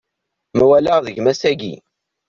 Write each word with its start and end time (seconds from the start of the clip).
Ma 0.57 0.63
walaɣ 0.69 0.97
deg-m 1.05 1.25
ass-agi. 1.31 1.75